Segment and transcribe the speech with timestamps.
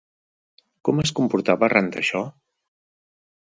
[0.87, 2.23] Com es comportava arran d'això?